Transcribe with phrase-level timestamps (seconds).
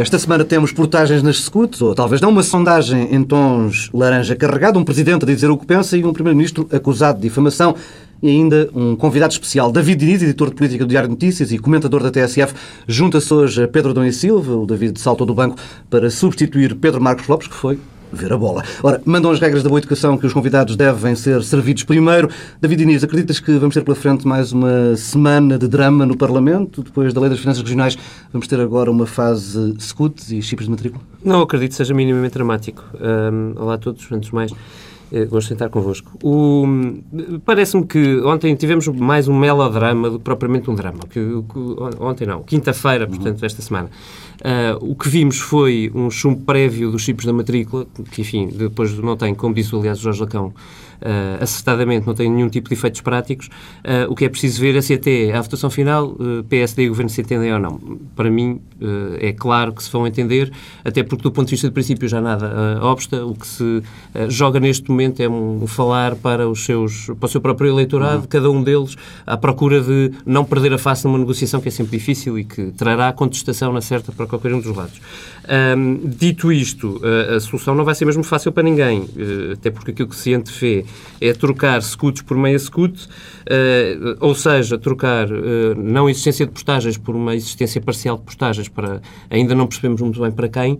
[0.00, 4.78] Esta semana temos portagens nas scouts, ou talvez não, uma sondagem em tons laranja carregado,
[4.78, 7.74] um presidente a dizer o que pensa e um primeiro-ministro acusado de difamação
[8.22, 11.58] e ainda um convidado especial, David Diniz, editor de política do Diário de Notícias e
[11.58, 12.54] comentador da TSF,
[12.86, 15.56] junta-se hoje a Pedro Dom e Silva, o David saltou do banco
[15.90, 17.76] para substituir Pedro Marcos Lopes, que foi
[18.12, 18.62] ver a bola.
[18.82, 22.28] Ora, mandam as regras da boa educação que os convidados devem ser servidos primeiro.
[22.60, 26.82] David Inês, acreditas que vamos ter pela frente mais uma semana de drama no Parlamento?
[26.82, 27.96] Depois da Lei das Finanças Regionais,
[28.32, 31.02] vamos ter agora uma fase scoot e chips de matrícula?
[31.24, 32.84] Não acredito que seja minimamente dramático.
[33.00, 34.52] Um, olá a todos, antes de mais.
[35.10, 36.18] Eh, gosto de estar convosco.
[37.44, 41.00] Parece-me que ontem tivemos mais um melodrama do que propriamente um drama.
[41.08, 41.20] Que,
[41.98, 43.88] ontem não, quinta-feira, portanto, esta semana.
[44.38, 48.96] Uh, o que vimos foi um chumbo prévio dos chips da matrícula, que, enfim, depois
[48.98, 50.54] não tem, como disse, aliás, o Jorge Lacão,
[51.02, 53.46] uh, acertadamente não tem nenhum tipo de efeitos práticos.
[53.78, 56.88] Uh, o que é preciso ver é se até à votação final uh, PSD e
[56.88, 57.78] Governo se entendem ou não.
[58.14, 58.60] Para mim,
[59.20, 60.52] é claro que se vão entender,
[60.84, 63.24] até porque do ponto de vista de princípio já nada obsta.
[63.24, 63.82] O que se
[64.28, 68.26] joga neste momento é um falar para, os seus, para o seu próprio eleitorado, uhum.
[68.28, 68.96] cada um deles,
[69.26, 72.70] à procura de não perder a face numa negociação que é sempre difícil e que
[72.72, 75.00] trará contestação na certa para qualquer um dos lados.
[75.48, 79.70] Um, dito isto, a, a, solução não vai ser mesmo fácil para ninguém, uh, até
[79.70, 80.84] porque aquilo que se antevê
[81.20, 86.98] é trocar scuts por meia scut, uh, ou seja, trocar uh, não existência de postagens
[86.98, 90.78] por uma existência parcial de postagens, para ainda não percebemos muito bem para quem,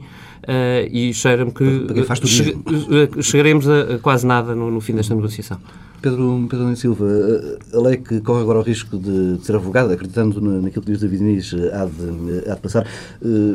[0.90, 1.64] e cheira-me que
[2.24, 5.58] che chegaremos a, a, quase nada no, no fim desta negociação.
[6.00, 7.06] Pedro, Pedro Silva,
[7.72, 11.22] a lei que corre agora o risco de ser avogada, acreditando naquilo que diz David
[11.22, 12.86] Inês, há de, há de passar,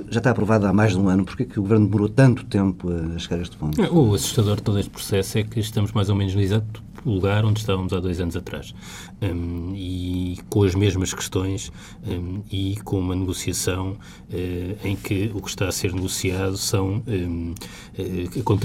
[0.09, 1.25] já está aprovada há mais de um ano.
[1.25, 3.81] Porquê é que o Governo demorou tanto tempo a chegar a este ponto?
[3.94, 7.45] O assustador de todo este processo é que estamos mais ou menos no exato lugar
[7.45, 8.73] onde estávamos há dois anos atrás.
[9.21, 11.71] Um, e com as mesmas questões
[12.05, 17.04] um, e com uma negociação uh, em que o que está a ser negociado são
[17.08, 17.54] um,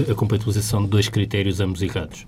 [0.09, 2.25] a compatibilização de dois critérios ambos errados.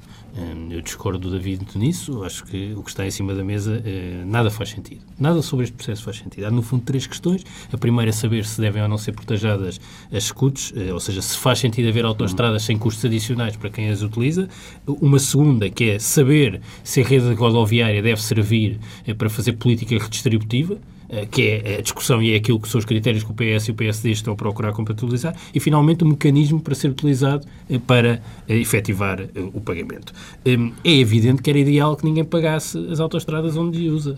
[0.70, 4.24] Eu discordo do David nisso, acho que o que está em cima da mesa eh,
[4.26, 5.02] nada faz sentido.
[5.20, 6.46] Nada sobre este processo faz sentido.
[6.46, 7.44] Há, no fundo, três questões.
[7.72, 9.80] A primeira é saber se devem ou não ser protejadas
[10.12, 13.90] as escutas, eh, ou seja, se faz sentido haver autoestradas sem custos adicionais para quem
[13.90, 14.48] as utiliza.
[14.88, 19.98] Uma segunda, que é saber se a rede rodoviária deve servir eh, para fazer política
[19.98, 20.78] redistributiva.
[21.12, 23.68] Eh, que é a discussão e é aquilo que são os critérios que o PS
[23.68, 27.46] e o PSD estão a procurar compatibilizar, e finalmente o um mecanismo para ser utilizado
[27.70, 29.20] eh, para eh, efetivar
[29.54, 30.14] o pagamento.
[30.46, 34.18] É evidente que era ideal que ninguém pagasse as autoestradas onde usa,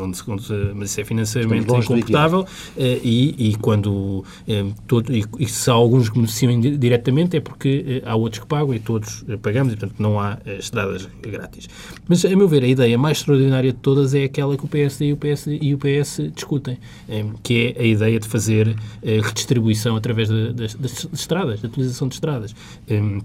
[0.00, 0.24] onde se,
[0.74, 2.46] mas isso é financeiramente incomportável
[2.76, 4.24] e, e, quando
[4.86, 8.74] todo, e, e se há alguns que beneficiam diretamente é porque há outros que pagam
[8.74, 11.68] e todos pagamos e portanto não há estradas grátis.
[12.08, 15.06] Mas a meu ver a ideia mais extraordinária de todas é aquela que o PSD
[15.06, 19.20] e o PS, e o PS discutem, eh, que é a ideia de fazer eh,
[19.20, 22.54] redistribuição através das, das estradas, da utilização de estradas.
[22.88, 23.20] Eh,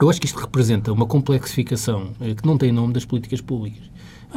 [0.00, 3.88] eu acho que isto representa uma complexificação que não tem nome das políticas públicas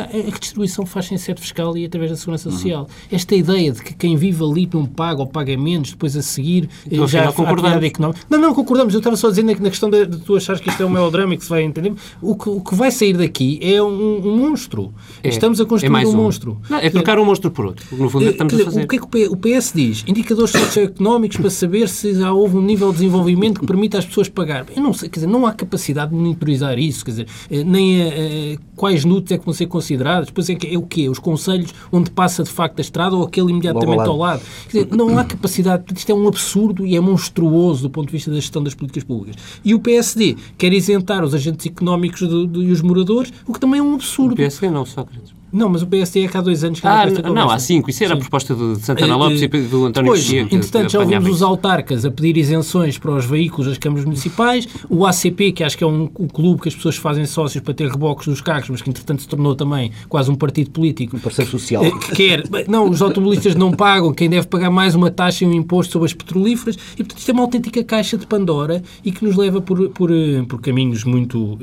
[0.03, 2.81] a redistribuição faz em sede fiscal e através da segurança social.
[2.81, 2.87] Uhum.
[3.11, 6.69] Esta ideia de que quem vive ali não paga ou paga menos, depois a seguir
[6.85, 8.21] então, já a atividade económica.
[8.29, 8.93] Não, não, concordamos.
[8.93, 11.33] Eu estava só dizendo na questão de, de tu achares que isto é um melodrama
[11.33, 11.93] e que se vai entender.
[12.21, 14.93] O que, o que vai sair daqui é um, um monstro.
[15.23, 16.61] É, estamos a construir é um, um, monstro.
[16.69, 17.85] Não, é trocar um monstro por outro.
[17.91, 18.83] No fundo, é estamos dizer, a fazer.
[18.83, 20.03] O que é que o PS diz?
[20.07, 24.29] Indicadores socioeconómicos para saber se já houve um nível de desenvolvimento que permita às pessoas
[24.29, 24.65] pagar.
[24.75, 28.01] Eu não sei, quer dizer, não há capacidade de monitorizar isso, quer dizer, eh, nem
[28.01, 30.27] a, a, quais nudes é que vão ser considerados.
[30.27, 31.07] Depois é que é o quê?
[31.09, 34.41] Os conselhos onde passa de facto a estrada ou aquele imediatamente ao lado?
[34.69, 38.11] Quer dizer, não há capacidade, isto é um absurdo e é monstruoso do ponto de
[38.11, 39.41] vista da gestão das políticas públicas.
[39.63, 43.59] E o PSD quer isentar os agentes económicos do, do, e os moradores, o que
[43.59, 44.33] também é um absurdo.
[44.33, 45.36] O PSD não, Sócrates.
[45.51, 47.89] Não, mas o PSD é que há dois anos que ah, não, não, há cinco.
[47.89, 48.17] Isso era Sim.
[48.17, 51.41] a proposta de Santana eh, Lopes uh, e do António Pois, entretanto, já ouvimos os
[51.41, 55.83] autarcas a pedir isenções para os veículos das câmaras municipais, o ACP, que acho que
[55.83, 58.81] é um, um clube que as pessoas fazem sócios para ter reboques dos carros, mas
[58.81, 61.15] que entretanto se tornou também quase um partido político.
[61.15, 61.83] Um parceiro social.
[61.83, 65.47] Eh, que quer, não, os automobilistas não pagam, quem deve pagar mais uma taxa e
[65.47, 69.11] um imposto sobre as petrolíferas, e portanto isto é uma autêntica caixa de Pandora e
[69.13, 71.57] que nos leva por, por, eh, por caminhos muito,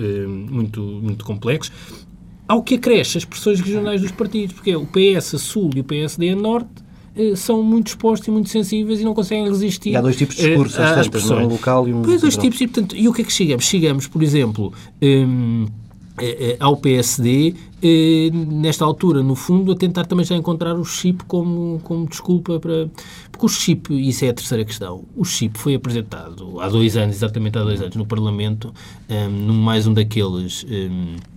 [0.50, 1.70] muito, muito complexos
[2.46, 5.84] ao que acresce as pressões regionais dos partidos, porque o PS a Sul e o
[5.84, 6.84] PSD a Norte
[7.16, 9.90] eh, são muito expostos e muito sensíveis e não conseguem resistir.
[9.90, 12.02] E há dois tipos de discursos, eh, às tantas, um local e um.
[12.02, 13.64] Pois, dois tipos, e, portanto, e o que é que chegamos?
[13.64, 14.72] Chegamos, por exemplo.
[15.02, 15.66] Um,
[16.16, 17.54] eh, ao PSD,
[18.32, 22.88] nesta altura, no fundo, a tentar também já encontrar o chip como, como desculpa para.
[23.32, 27.16] Porque o chip, isso é a terceira questão, o chip foi apresentado há dois anos,
[27.16, 28.72] exatamente há dois anos, no Parlamento,
[29.10, 30.64] um, num mais um daqueles.
[30.64, 31.33] Um, eh,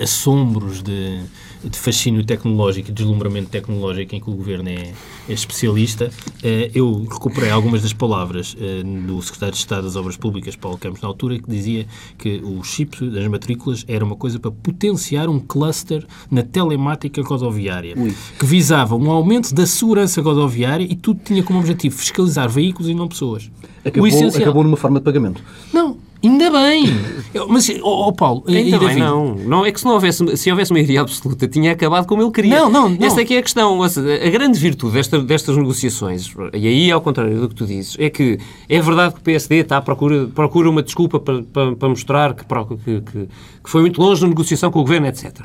[0.00, 1.20] assombros de,
[1.62, 4.92] de fascínio tecnológico e deslumbramento tecnológico em que o Governo é,
[5.28, 6.10] é especialista,
[6.42, 10.78] eh, eu recuperei algumas das palavras eh, do Secretário de Estado das Obras Públicas, Paulo
[10.78, 11.86] Campos, na altura, que dizia
[12.16, 17.94] que o chip das matrículas era uma coisa para potenciar um cluster na telemática rodoviária,
[17.96, 18.14] Ui.
[18.38, 22.94] que visava um aumento da segurança rodoviária e tudo tinha como objetivo fiscalizar veículos e
[22.94, 23.50] não pessoas.
[23.84, 25.42] Acabou, acabou numa forma de pagamento.
[25.72, 26.84] Não, ainda bem.
[27.32, 29.34] Eu- Mas, ó oh, Paulo, Ainda bem, não.
[29.36, 29.64] não.
[29.66, 32.58] É que se não houvesse, se houvesse maioria absoluta, tinha acabado como ele queria.
[32.58, 33.06] Não, não, não.
[33.06, 33.80] Essa é que é a questão.
[33.82, 38.10] A grande virtude desta- destas negociações, e aí ao contrário do que tu dizes, é
[38.10, 38.38] que
[38.68, 42.34] é verdade que o PSD está à procura, procura uma desculpa para, para, para mostrar
[42.34, 43.28] que, que, que-
[43.62, 45.40] que foi muito longe na negociação com o Governo, etc.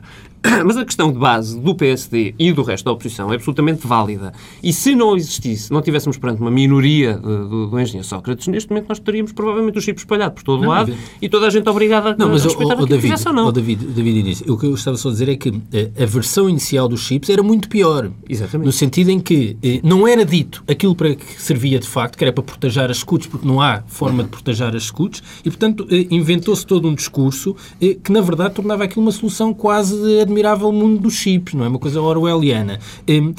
[0.65, 4.31] Mas a questão de base do PSD e do resto da oposição é absolutamente válida.
[4.61, 8.69] E se não existisse, não tivéssemos perante uma minoria de- do, do engenheiro Sócrates, neste
[8.69, 11.67] momento nós teríamos provavelmente o chip espalhado por todo o lado e toda a gente
[11.69, 13.47] obrigada a, Não, mas a o, respeitar o, que David, fizesse ou não.
[13.47, 16.05] o David, David Início, o que eu estava só a dizer é que eh, a
[16.05, 18.11] versão inicial dos chips era muito pior.
[18.29, 18.65] Exatamente.
[18.65, 22.23] No sentido em que eh, não era dito aquilo para que servia de facto, que
[22.23, 25.87] era para proteger as scouts, porque não há forma de proteger as scouts, e portanto
[25.89, 30.19] eh, inventou-se todo um discurso eh, que na verdade tornava aquilo uma solução quase de
[30.35, 31.67] admirável mundo dos chips, não é?
[31.69, 32.79] Uma coisa orwelliana.
[33.07, 33.33] Em,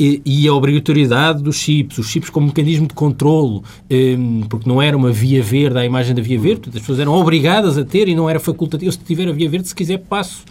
[0.00, 4.96] e a obrigatoriedade dos chips, os chips como mecanismo de controlo, em, porque não era
[4.96, 8.14] uma via verde à imagem da via verde, as pessoas eram obrigadas a ter e
[8.14, 8.92] não era facultativo.
[8.92, 10.44] Se tiver a via verde, se quiser, passo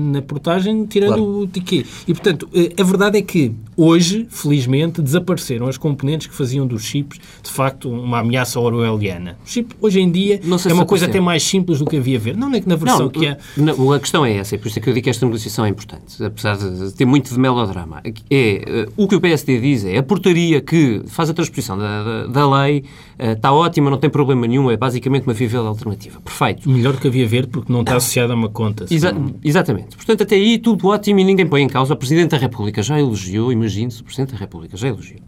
[0.00, 1.40] na portagem, tirando Claro.
[1.40, 1.84] o tiquê.
[2.06, 6.82] E, portanto, eh, a verdade é que hoje, felizmente, desapareceram as componentes que faziam dos
[6.84, 9.38] chips, de facto, uma ameaça orwelliana.
[9.44, 12.00] O chip, hoje em dia, Não é uma coisa até mais simples do que a
[12.00, 12.38] via verde.
[12.40, 13.38] Não é que na versão que é...
[13.56, 15.64] não, a questão é essa, é por isso é que eu digo que esta negociação
[15.64, 18.00] é importante, apesar de ter muito de melodrama.
[18.04, 22.02] É, eh, o que o PSD diz é a portaria que faz a transposição da,
[22.02, 22.84] da, da lei
[23.18, 26.20] eh, está ótima, não tem problema nenhum, é basicamente uma via verde alternativa.
[26.20, 26.68] Perfeito.
[26.68, 28.86] Melhor do que a via verde, porque não está associada a uma conta.
[28.90, 29.14] Exa-
[29.50, 29.96] exatamente.
[29.96, 31.94] Portanto, até aí tudo ótimo e ninguém põe em causa.
[31.94, 35.20] O Presidente da República já elogiou, imagine-se, o Presidente da República já elogiou.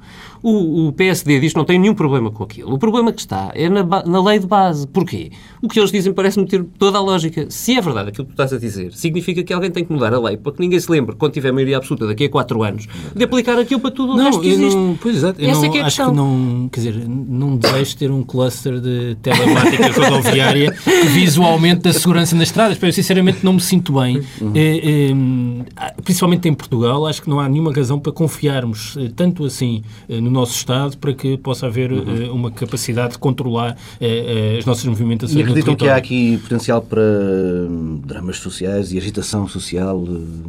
[0.43, 2.73] O, o PSD diz que não tem nenhum problema com aquilo.
[2.75, 4.87] O problema que está é na, na lei de base.
[4.89, 5.31] Porquê?
[5.63, 7.47] O que eles dizem parece-me ter toda a lógica.
[7.49, 10.13] Se é verdade aquilo que tu estás a dizer, significa que alguém tem que mudar
[10.13, 12.89] a lei para que ninguém se lembre, quando tiver maioria absoluta daqui a quatro anos,
[13.15, 14.77] de aplicar aquilo para tudo o Não, resto que existe.
[14.77, 17.57] não, pois exato, eu Essa não, é que é acho que não, quer dizer, não
[17.57, 22.83] desejo ter um cluster de telemática rodoviária que vise o aumento da segurança nas estradas,
[22.83, 24.23] eu sinceramente não me sinto bem,
[24.55, 29.45] Eh, eh, principalmente em Portugal, acho que não há nenhuma razão para confiarmos eh, tanto
[29.45, 34.59] assim no nosso Estado para que possa haver eh, uma capacidade de controlar eh, eh,
[34.59, 39.47] as nossas movimentações E acreditam que há aqui potencial para hum, dramas sociais e agitação
[39.47, 40.43] social hum,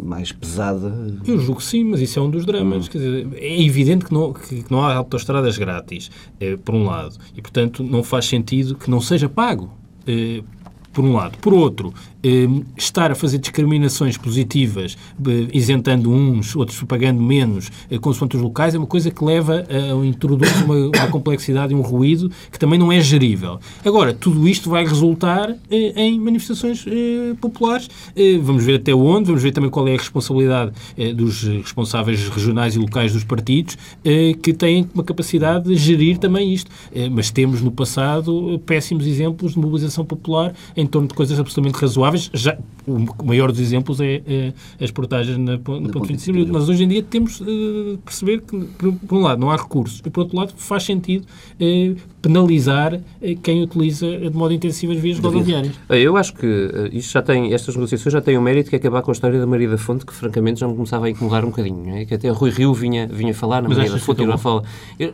[0.00, 0.92] mais pesada?
[1.26, 2.88] Eu julgo que sim, mas isso é um dos dramas.
[2.88, 6.84] Quer dizer, é evidente que não, que que não há autoestradas grátis, eh, por um
[6.84, 9.70] lado, e portanto não faz sentido que não seja pago.
[10.06, 10.42] eh,
[10.92, 11.36] por um lado.
[11.42, 11.92] Por outro,
[12.76, 14.96] estar a fazer discriminações positivas,
[15.52, 20.06] isentando uns, outros pagando menos, eh, consoante os locais, é uma coisa que leva a
[20.06, 23.58] introduz uma, uma complexidade e um ruído que também não é gerível.
[23.84, 27.88] Agora, tudo isto vai resultar eh, em manifestações eh, populares.
[28.42, 30.72] Vamos ver até onde, vamos ver também qual é a responsabilidade
[31.14, 33.76] dos responsáveis regionais e locais dos partidos,
[34.42, 36.70] que têm uma capacidade de gerir também isto.
[37.12, 42.15] Mas temos no passado péssimos exemplos de mobilização popular em torno de coisas absolutamente razoáveis.
[42.32, 42.56] Já,
[42.86, 46.52] o maior dos exemplos é, eh, as portagens na, na ponto 25 minutos.
[46.52, 50.00] Nós hoje em dia temos de perceber que, por, por um lado, não há recursos
[50.04, 51.26] e, por outro lado, faz sentido
[51.58, 55.74] eh, penalizar eh, quem utiliza de modo intensivo as vias rodoviárias.
[55.88, 59.02] Eu acho que isto já tem, estas negociações já têm o mérito que é acabar
[59.02, 61.48] com a história da Maria da Fonte, que francamente já me começava a incomodar um
[61.48, 61.96] bocadinho.
[61.96, 62.04] é?
[62.04, 64.62] Que até Rui Rio vinha, vinha falar na Mas Maria da Fonte e não fala.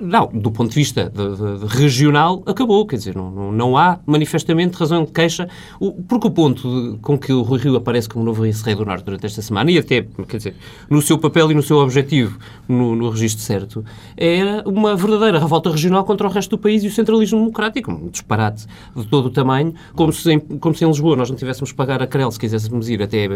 [0.00, 2.86] Não, do ponto de vista de- de- de regional, acabou.
[2.86, 5.48] Quer dizer, não, não, não há manifestamente razão de queixa,
[5.80, 9.04] o- porque o ponto com que o Rui Rio aparece como novo vice-rei do Norte
[9.04, 10.54] durante esta semana, e até, quer dizer,
[10.90, 13.84] no seu papel e no seu objetivo, no, no registro certo,
[14.16, 18.08] era uma verdadeira revolta regional contra o resto do país e o centralismo democrático, um
[18.08, 21.70] disparate de todo o tamanho, como se em, como se em Lisboa nós não tivéssemos
[21.70, 23.30] que pagar a Crel se quiséssemos ir até eh,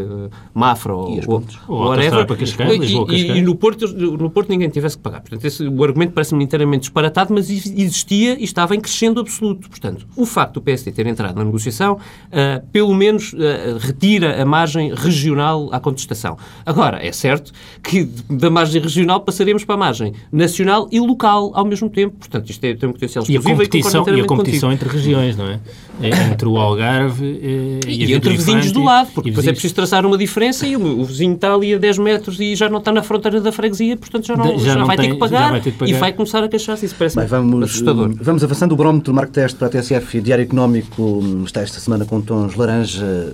[0.54, 1.44] Mafra ou, ou.
[1.68, 2.20] Ou whatever.
[2.20, 3.38] autoestrada para Cascais, E- Lisboa, e- Cascais.
[3.38, 5.20] e no Porto, no Porto ninguém tivesse que pagar.
[5.20, 9.68] Portanto, esse, o argumento parece-me inteiramente disparatado, mas ex- existia e estava em crescendo absoluto.
[9.68, 11.98] Portanto, o facto do PSD ter entrado na negociação,
[12.32, 13.34] ah, pelo menos
[13.80, 16.36] retira a margem regional à contestação.
[16.64, 17.52] Agora, é certo
[17.82, 22.16] que da margem regional passaremos para a margem nacional e local ao mesmo tempo.
[22.18, 24.86] Portanto, isto é, tem um potencial E a competição, concordo e a competição contigo.
[24.88, 25.60] entre regiões, não é?
[26.02, 29.32] É Entre o Algarve eh, e, a E, Vila entre vizinhos do lado, porque e
[29.32, 32.38] depois é preciso traçar uma diferença e o, o vizinho está ali a 10 metros
[32.38, 34.96] e já não está na fronteira da freguesia, portanto já, não, Já já não vai,
[34.96, 35.98] tem- ter que já pagar, vai ter que e pagar.
[36.00, 36.84] vai começar a queixar-se.
[36.86, 38.10] Isso parece Bem, vamos, assustador.
[38.20, 38.72] vamos avançando.
[38.72, 42.54] O barómetro Marco Teste para a TSF e Diário Económico está esta semana com tons
[42.56, 43.25] laranja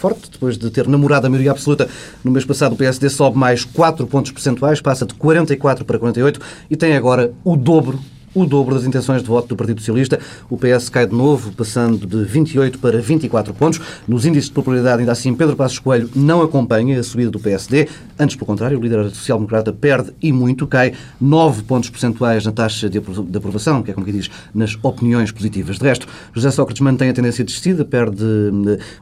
[0.00, 1.88] forte, depois de ter namorado a maioria absoluta
[2.24, 6.40] no mês passado, o PSD sobe mais 4 pontos percentuais, passa de 44 para 48
[6.70, 7.98] e tem agora o dobro
[8.34, 10.18] o dobro das intenções de voto do Partido Socialista.
[10.48, 13.80] O PS cai de novo, passando de 28 para 24 pontos.
[14.06, 17.88] Nos índices de popularidade, ainda assim, Pedro Passos Coelho não acompanha a subida do PSD.
[18.18, 22.88] Antes, pelo contrário, o líder social-democrata perde e muito, cai 9 pontos percentuais na taxa
[22.88, 25.78] de aprovação, que é como que diz, nas opiniões positivas.
[25.78, 28.24] De resto, José Sócrates mantém a tendência descida, perde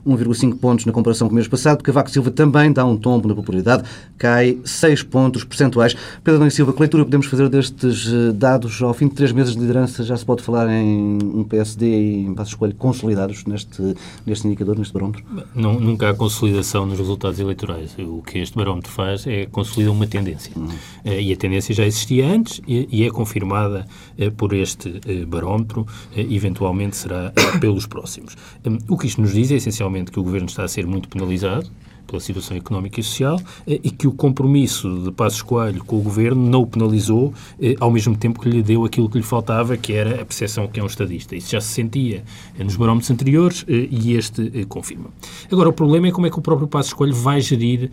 [0.06, 1.82] 1,5 eh, pontos na comparação com o mês passado.
[1.82, 3.85] Cavaco Silva também dá um tombo na popularidade,
[4.16, 5.94] cai 6 pontos percentuais.
[6.25, 9.54] Pedro Nunes Silva, que leitura podemos fazer destes eh, dados ao fim de três meses
[9.54, 13.96] de liderança já se pode falar em um PSD e em Passos Coelho consolidados neste,
[14.25, 15.25] neste indicador, neste barómetro?
[15.52, 17.96] Não, nunca há consolidação nos resultados eleitorais.
[17.98, 20.52] O que este barómetro faz é consolidar uma tendência.
[20.54, 20.68] Uhum.
[21.04, 25.84] E a tendência já existia antes e, é confirmada eh, por este eh, barómetro,
[26.14, 28.37] eventualmente será pelos próximos.
[28.64, 31.08] Hum, o que isto nos diz é essencialmente que o Governo está a ser muito
[31.08, 31.68] penalizado,
[32.08, 36.00] pela situação económica e social eh, e que o compromisso de Passos Coelho com o
[36.00, 39.76] Governo não o penalizou, eh, ao mesmo tempo que lhe deu aquilo que lhe faltava,
[39.76, 41.36] que era a percepção que é um estadista.
[41.36, 42.24] Isso já se sentia
[42.58, 45.10] eh, nos barómetros anteriores e este confirma.
[45.52, 47.90] Agora, o problema é como é que o próprio Passos Coelho vai gerir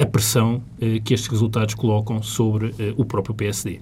[0.00, 0.62] a pressão
[1.04, 3.80] que estes resultados colocam sobre o próprio PSD.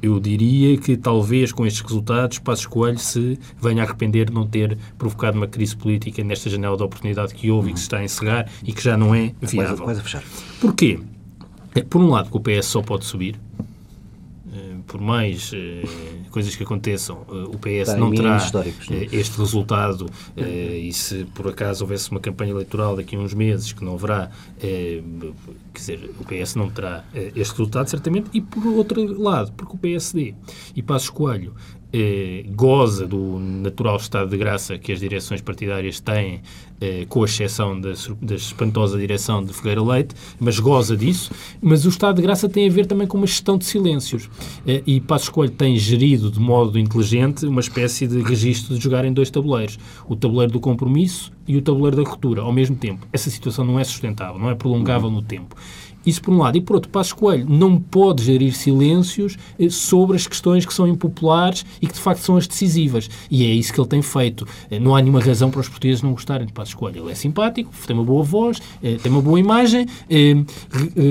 [0.00, 4.46] Eu diria que talvez com estes resultados Passos Coelho se venha a arrepender de não
[4.46, 7.98] ter provocado uma crise política nesta janela de oportunidade que houve e que se está
[7.98, 9.84] a encerrar e que já já não é viável.
[9.84, 10.22] Quase, fechar.
[10.60, 11.00] Porquê?
[11.74, 13.38] É, por um lado, que o PS só pode subir,
[14.54, 20.06] eh, por mais uh, coisas que aconteçam, uh, o PS não terá uh, este resultado
[20.36, 24.30] e se por acaso houvesse uma campanha eleitoral daqui a uns meses que não haverá,
[24.60, 25.02] quer
[25.74, 30.34] dizer, o PS não terá este resultado certamente e por outro lado, porque o PSD
[30.76, 31.54] e Passos Coelho
[31.96, 36.40] eh, goza do natural estado de graça que as direções partidárias têm,
[36.80, 41.30] eh, com exceção da, da espantosa direção de Figueira Leite, mas goza disso.
[41.62, 44.28] Mas o estado de graça tem a ver também com uma gestão de silêncios.
[44.66, 49.04] Eh, e Passos Coelho tem gerido de modo inteligente uma espécie de registro de jogar
[49.04, 49.78] em dois tabuleiros.
[50.08, 53.06] O tabuleiro do compromisso e o tabuleiro da ruptura, ao mesmo tempo.
[53.12, 55.54] Essa situação não é sustentável, não é prolongável no tempo.
[56.04, 56.56] Isso por um lado.
[56.56, 60.86] E por outro, Passos Coelho não pode gerir silêncios eh, sobre as questões que são
[60.86, 63.08] impopulares e que de facto são as decisivas.
[63.30, 64.46] E é isso que ele tem feito.
[64.70, 67.04] Eh, não há nenhuma razão para os portugueses não gostarem de Passos Coelho.
[67.04, 69.86] Ele é simpático, tem uma boa voz, eh, tem uma boa imagem,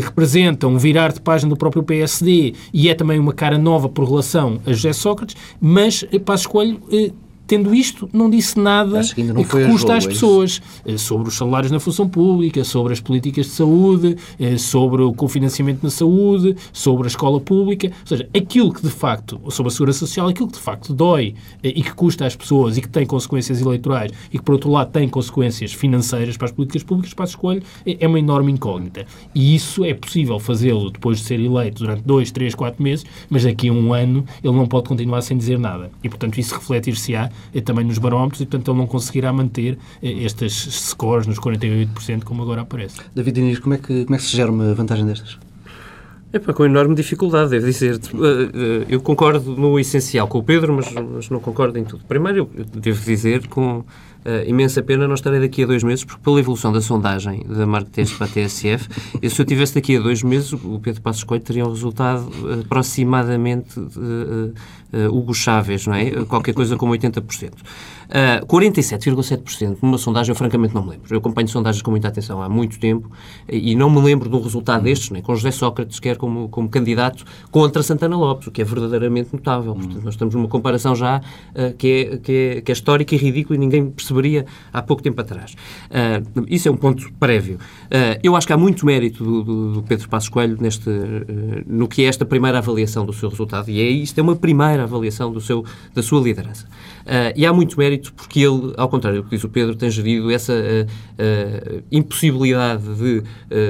[0.03, 4.07] representa um virar de página do próprio PSD e é também uma cara nova por
[4.07, 6.81] relação a José Sócrates, mas Passos Coelho
[7.53, 11.71] Tendo isto, não disse nada que, que custa às é pessoas é sobre os salários
[11.71, 17.03] na função pública, sobre as políticas de saúde, eh, sobre o cofinanciamento na saúde, sobre
[17.05, 17.91] a escola pública.
[18.01, 21.35] Ou seja, aquilo que de facto, sobre a segurança social, aquilo que de facto dói
[21.61, 24.71] eh, e que custa às pessoas e que tem consequências eleitorais e que, por outro
[24.71, 29.05] lado, tem consequências financeiras para as políticas públicas, para a escolha, é uma enorme incógnita.
[29.35, 33.43] E isso é possível fazê-lo depois de ser eleito durante dois, três, quatro meses, mas
[33.43, 35.91] daqui a um ano ele não pode continuar sem dizer nada.
[36.03, 37.29] E, portanto, isso refletir-se-á
[37.61, 42.43] também nos barómetros e, portanto, ele não conseguirá manter eh, estas scores nos 48%, como
[42.43, 42.97] agora aparece.
[43.13, 45.37] David Diniz, como é que, como é que se gera uma vantagem destas?
[46.33, 47.93] É para com enorme dificuldade, devo dizer.
[47.95, 52.03] Eh, eh, eu concordo no essencial com o Pedro, mas, mas não concordo em tudo.
[52.05, 53.83] Primeiro, eu devo dizer com
[54.25, 57.67] uh, imensa pena não estarei daqui a dois meses, porque pela evolução da sondagem da
[57.67, 58.89] Marquês para a TSF,
[59.21, 62.27] e se eu tivesse daqui a dois meses, o Pedro Passos Coelho teria um resultado
[62.41, 63.79] uh, aproximadamente
[64.93, 66.09] uh, Hugo Chávez, não é?
[66.25, 67.51] Qualquer coisa como 80%.
[67.51, 71.13] Uh, 47,7% numa sondagem, eu francamente não me lembro.
[71.13, 73.11] Eu acompanho sondagens com muita atenção há muito tempo
[73.49, 76.69] e não me lembro de um resultado destes, nem com José Sócrates, quer como, como
[76.69, 79.73] candidato contra Santana Lopes, o que é verdadeiramente notável.
[79.73, 83.17] Portanto, nós estamos numa comparação já uh, que, é, que, é, que é histórica e
[83.17, 85.55] ridícula e ninguém percebe perceberia há pouco tempo atrás.
[85.89, 87.55] Uh, isso é um ponto prévio.
[87.85, 90.89] Uh, eu acho que há muito mérito do, do, do Pedro Passos Coelho neste,
[91.65, 94.82] no que é esta primeira avaliação do seu resultado, e é isto, é uma primeira
[94.83, 96.67] avaliação do seu, da sua liderança.
[97.35, 100.31] e há muito mérito porque ele, ao contrário do que diz o Pedro, tem gerido
[100.31, 100.53] essa
[101.91, 103.23] impossibilidade de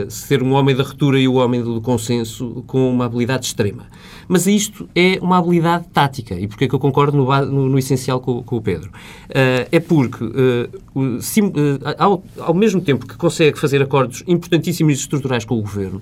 [0.09, 3.85] ser um homem da ruptura e o homem do consenso com uma habilidade extrema.
[4.27, 6.35] Mas isto é uma habilidade tática.
[6.35, 8.89] E porquê é que eu concordo no, no, no essencial com, com, o Pedro?
[8.89, 11.53] Uh, é porque, uh, sim, uh,
[11.97, 16.01] ao, ao, mesmo tempo que consegue fazer acordos importantíssimos e estruturais com o Governo,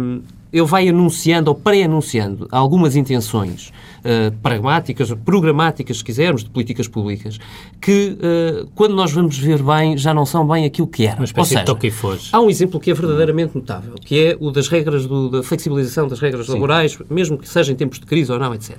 [0.00, 6.88] um, ele vai anunciando ou pré-anunciando algumas intenções uh, pragmáticas, programáticas, se quisermos, de políticas
[6.88, 7.38] públicas,
[7.80, 11.18] que uh, quando nós vamos ver bem, já não são bem aquilo que eram.
[11.18, 12.28] Uma espécie seja, toque e foge.
[12.32, 16.08] Há um exemplo que é verdadeiramente notável, que é o das regras do, da flexibilização
[16.08, 16.52] das regras Sim.
[16.52, 18.76] laborais, mesmo que seja em tempos de crise ou não, etc.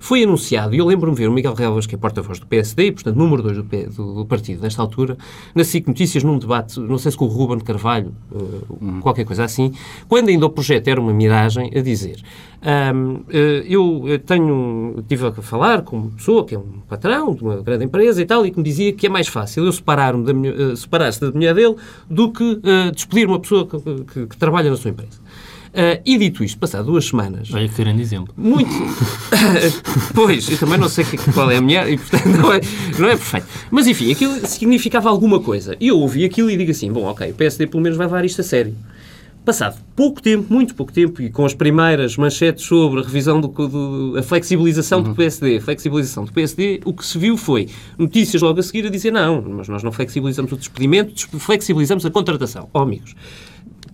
[0.00, 3.16] Foi anunciado, e eu lembro-me ver o Miguel Relvas, que é porta-voz do PSD, portanto,
[3.16, 5.16] número 2 do, do, do, partido nesta altura,
[5.54, 9.00] na SIC Notícias, num debate, não sei se com o Ruben Carvalho, uh, hum.
[9.00, 9.72] qualquer coisa assim,
[10.08, 12.22] quando ainda o projeto era uma miragem, a dizer
[12.62, 17.42] um, eh, eu tenho, tive a falar com uma pessoa que é um patrão de
[17.42, 20.24] uma grande empresa e tal, e que me dizia que é mais fácil eu separar-me
[20.24, 21.76] da minha, uh, separar-se da mulher dele
[22.08, 25.20] do que uh, despedir uma pessoa que, que, que trabalha na sua empresa.
[25.76, 27.52] Uh, e dito isto, passado duas semanas.
[27.52, 28.32] Olha que grande exemplo.
[28.34, 28.70] Muito.
[30.14, 32.60] pois, eu também não sei qual é a minha, e portanto não é,
[32.98, 33.46] não é perfeito.
[33.70, 35.76] Mas enfim, aquilo significava alguma coisa.
[35.78, 38.24] E eu ouvi aquilo e digo assim: bom, ok, o PSD pelo menos vai levar
[38.24, 38.74] isto a sério.
[39.46, 43.46] Passado pouco tempo, muito pouco tempo, e com as primeiras manchetes sobre a revisão do,
[43.46, 45.04] do a flexibilização uhum.
[45.04, 48.90] do PSD, flexibilização do PSD, o que se viu foi notícias logo a seguir a
[48.90, 52.68] dizer não, mas nós não flexibilizamos o despedimento, flexibilizamos a contratação.
[52.74, 53.14] Oh, amigos,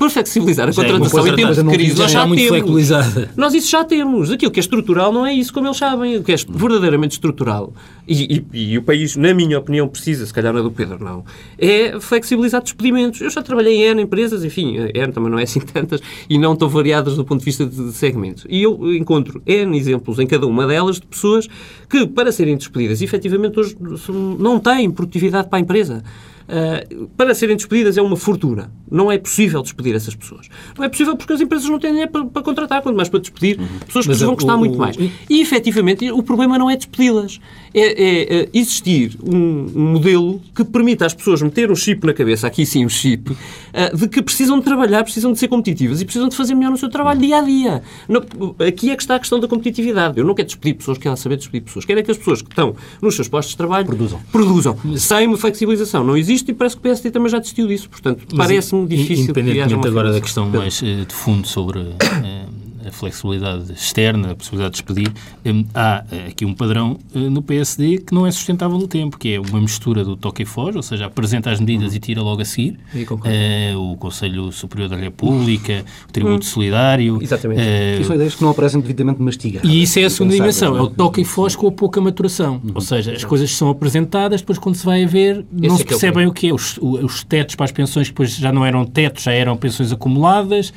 [0.03, 2.89] para flexibilizar a contratação em tempos de crise, nós já temos.
[3.37, 4.31] Nós isso já temos.
[4.33, 6.17] Aquilo que é estrutural não é isso como eles sabem.
[6.17, 7.73] O que é verdadeiramente estrutural,
[8.07, 11.25] e, e, e, o país, na minha opinião, precisa, se calhar na do Pedro não,
[11.57, 13.21] é flexibilizar despedimentos.
[13.21, 16.57] Eu já trabalhei em N empresas, enfim, N também não é assim tantas, e não
[16.57, 18.45] tão variadas do ponto de vista de segmento.
[18.49, 21.49] E eu encontro N exemplos em cada uma delas de pessoas
[21.89, 23.77] que, para serem despedidas, efetivamente hoje
[24.39, 26.03] não têm produtividade para a empresa.
[26.53, 28.71] Uh, para serem despedidas é uma fortuna.
[28.91, 30.49] Não é possível despedir essas pessoas.
[30.77, 33.21] Não é possível porque as empresas não têm dinheiro para, para contratar, quanto mais para
[33.21, 33.67] despedir uhum.
[33.87, 34.95] pessoas que vão custar o, muito o, mais.
[35.31, 37.41] E, efetivamente, o problema não é despedi-las.
[37.75, 42.13] É, é, é, existir um, um, modelo que permita às pessoas meter um chip na
[42.13, 45.49] cabeça, aqui sim o um chip, uh, de que precisam de trabalhar, precisam de ser
[45.49, 47.83] competitivas e precisam de fazer melhor no seu trabalho dia a dia.
[48.69, 50.19] Aqui é que está a questão da competitividade.
[50.19, 51.87] Eu não quero despedir pessoas, quero saber despedir pessoas.
[51.87, 54.21] Quero é que as pessoas que estão nos seus postos de trabalho produzam.
[54.31, 54.77] produzam.
[54.99, 56.05] Sem flexibilização.
[56.05, 57.89] Não existe e parece que o PSD também já desistiu disso.
[57.89, 59.25] Portanto, parece-me difícil.
[59.25, 61.81] Independentemente agora da questão mais uh, de fundo sobre.
[62.87, 65.13] A flexibilidade externa, a possibilidade de despedir,
[65.45, 69.19] hum, há eh, aqui um padrão eh, no PSD que não é sustentável no tempo,
[69.19, 72.23] que é uma mistura do toque e foge, ou seja, apresenta as medidas e tira
[72.23, 72.79] logo a seguir.
[72.95, 76.43] Uh, o Conselho Superior da República, o Tributo uhum.
[76.43, 77.19] Solidário.
[77.23, 77.61] Exatamente.
[77.61, 79.71] Uh, são ideias que não aparecem devidamente mastigadas.
[79.71, 82.61] E isso é a segunda dimensão, é o toque e foge com a pouca maturação.
[82.65, 82.73] Uhum.
[82.75, 85.83] Ou seja, as coisas são apresentadas, depois quando se vai a ver, não Esse se
[85.83, 86.53] é percebem é o que é.
[86.55, 90.73] Os, os tetos para as pensões depois já não eram tetos, já eram pensões acumuladas.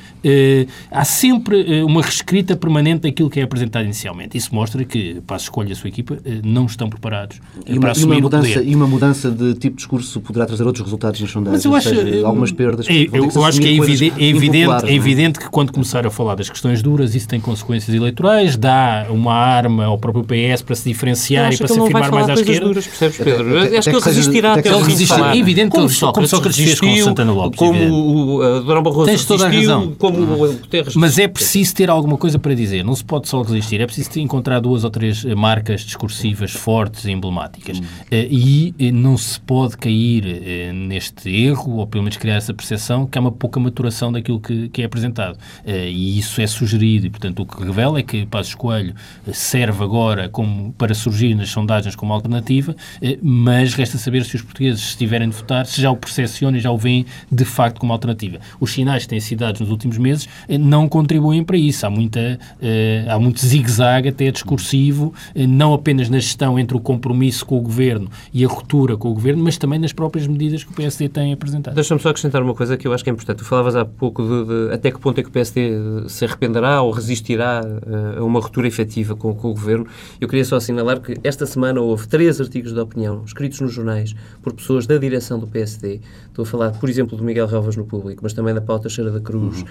[0.90, 4.36] Há sempre uma uma reescrita permanente daquilo que é apresentado inicialmente.
[4.36, 7.80] Isso mostra que, para a escolha da sua equipa, eh, não estão preparados e uma,
[7.80, 10.84] para assumir e uma mudança, E uma mudança de tipo de discurso poderá trazer outros
[10.84, 12.86] resultados nas sondagens, Mas eu acho, seja, eh, algumas perdas.
[12.88, 16.10] É, eu, eu acho que é evidente, é, evidente, é evidente que quando começar a
[16.10, 20.74] falar das questões duras, isso tem consequências eleitorais, dá uma arma ao próprio PS para
[20.74, 22.66] se diferenciar e para se afirmar mais à esquerda.
[22.66, 23.58] Duras, percebes, Pedro?
[23.60, 25.20] Até, acho que ele resistirá até ele resistir.
[25.20, 27.58] É evidente Sócrates, como Sócrates fez com Santana Lopes.
[27.58, 28.80] Como o Dr.
[28.82, 29.50] Barroso Tens toda a.
[29.98, 30.94] Como o Guterres.
[30.96, 34.18] Mas é preciso ter alguma coisa para dizer não se pode só resistir, é preciso
[34.20, 37.80] encontrar duas ou três eh, marcas discursivas fortes e emblemáticas.
[37.80, 37.84] Hum.
[38.10, 43.18] E eh, não se pode cair neste erro, ou pelo menos criar essa percepção, que
[43.18, 45.38] há uma pouca maturação daquilo que, que é apresentado.
[45.66, 48.94] E isso é sugerido, e portanto o que revela é que Passos Coelho
[49.32, 52.74] serve agora como, para surgir nas sondagens como alternativa,
[53.22, 56.70] mas resta saber se os portugueses estiverem de votar, se já o percepcionam e já
[56.70, 58.38] o veem de facto como alternativa.
[58.60, 61.75] Os sinais que têm sido dados nos últimos meses não contribuem para isso.
[61.84, 66.80] Há muita Uh, há muito zigue-zague, até discursivo, uh, não apenas na gestão entre o
[66.80, 70.64] compromisso com o Governo e a ruptura com o Governo, mas também nas próprias medidas
[70.64, 71.74] que o PSD tem apresentado.
[71.74, 73.38] Deixa-me só acrescentar uma coisa que eu acho que é importante.
[73.38, 75.70] Tu falavas há pouco de, de até que ponto é que o PSD
[76.08, 79.86] se arrependerá ou resistirá uh, a uma ruptura efetiva com, com, o Governo.
[80.20, 84.14] Eu queria só assinalar que esta semana houve três artigos de opinião escritos nos jornais
[84.42, 86.00] por pessoas da direção do PSD.
[86.28, 89.10] Estou a falar, por exemplo, do Miguel Relvas no Público, mas também da Pauta Cheira
[89.10, 89.62] da Cruz.
[89.62, 89.66] Uhum.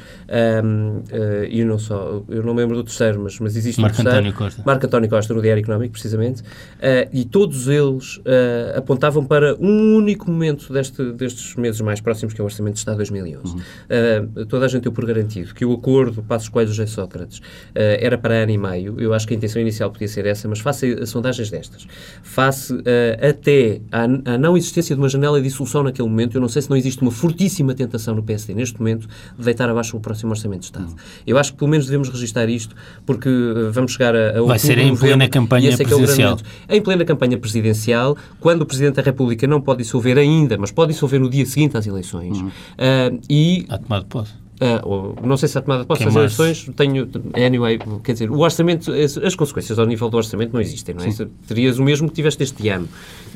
[0.66, 1.04] Um,
[1.50, 1.95] e não só,
[2.30, 4.28] eu não me lembro do terceiro, mas, mas existe Marco um terceiro.
[4.28, 4.64] António Costa.
[4.66, 6.42] Marco António Costa, no Diário Económico, precisamente.
[6.42, 12.34] Uh, e todos eles uh, apontavam para um único momento deste, destes meses mais próximos,
[12.34, 13.54] que é o Orçamento de Estado 2011.
[13.54, 13.60] Uhum.
[13.60, 17.42] Uh, toda a gente deu por garantido que o acordo Passos Coelho José Sócrates
[17.74, 19.00] era para ano e meio.
[19.00, 21.88] Eu acho que a intenção inicial podia ser essa, mas face a sondagens destas,
[22.24, 22.74] face
[23.22, 26.62] até à, à não existência de uma janela de dissolução naquele momento, eu não sei
[26.62, 30.32] se não existe uma fortíssima tentação no PSD neste momento de deitar abaixo o próximo
[30.32, 30.88] Orçamento de Estado.
[30.88, 30.96] Uhum.
[31.26, 34.60] Eu acho que pelo menos devemos registrar isto porque eh, vamos chegar a, a Vai
[34.60, 36.38] ser em plena campanha é presidencial.
[36.68, 40.72] É em plena campanha presidencial, quando o Presidente da República não pode dissolver ainda, mas
[40.72, 42.40] pode dissolver no dia seguinte às eleições.
[42.40, 42.48] Uhum.
[42.48, 43.66] Uh, e...
[43.70, 47.10] A tomada de posse Uh, não sei se a tomada de posse das eleições tenho.
[47.34, 51.04] Anyway, quer dizer, o orçamento, as, as, consequências ao nível do orçamento não existem, não
[51.04, 51.10] é?
[51.46, 52.88] Terias o mesmo que tiveste este ano.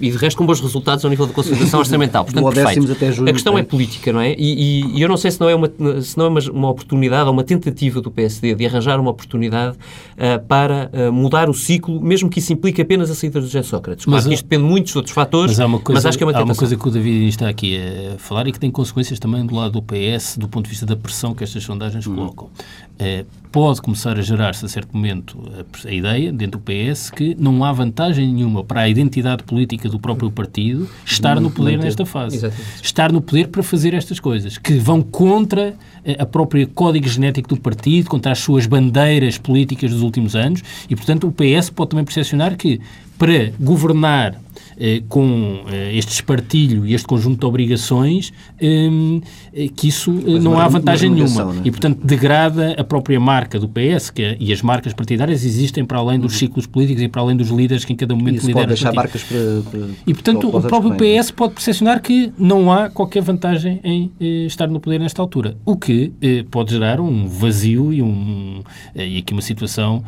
[0.01, 2.25] E de resto, com bons resultados ao nível da consolidação orçamental.
[2.25, 2.91] Portanto, perfeito.
[2.91, 4.33] Até julho, a questão é, é política, não é?
[4.33, 6.69] E, e, e, eu não sei se não é, uma, se não é uma, uma,
[6.69, 11.53] oportunidade ou uma tentativa do PSD de arranjar uma oportunidade uh, para uh, mudar o
[11.53, 14.05] ciclo, mesmo que isso implique apenas a saída do José Sócrates.
[14.05, 16.27] Claro mas, que isto depende muito dos outros fatores, mas, coisa, mas acho que é
[16.27, 16.49] uma tentação.
[16.49, 19.45] Há uma coisa que o David está aqui a falar e que tem consequências também
[19.45, 22.15] do lado do PS, do ponto de vista da pressão que estas sondagens hum.
[22.15, 22.49] colocam.
[22.97, 27.35] É, pode começar a gerar-se, a certo momento, a, a, ideia, dentro do PS, que
[27.39, 32.05] não há vantagem nenhuma para a identidade política do próprio partido estar no poder nesta
[32.05, 32.37] fase.
[32.37, 32.83] Exatamente.
[32.83, 35.75] Estar no poder para fazer estas coisas, que vão contra
[36.17, 40.95] a própria código genético do partido, contra as suas bandeiras políticas dos últimos anos, e,
[40.95, 42.79] portanto, o PS pode também percepcionar que,
[43.17, 44.68] para governar eh,
[45.09, 49.19] com eh, este espartilho e este conjunto de obrigações, ehm,
[49.53, 51.53] eh, que isso não há vantagem nenhuma.
[51.55, 51.67] É?
[51.67, 55.97] E, portanto, degrada a própria marca do PS, que, e as marcas partidárias existem para
[55.97, 56.39] além dos uhum.
[56.39, 58.53] ciclos políticos e para além dos líderes que em cada momento lideram.
[58.53, 62.89] pode deixar marcas para, para, E, portanto, o próprio PS pode percepcionar que não há
[62.89, 64.11] qualquer vantagem em
[64.45, 65.57] estar no poder nesta altura.
[65.65, 66.13] O que
[66.49, 68.61] pode gerar um vazio e, um,
[68.95, 70.03] e aqui uma situação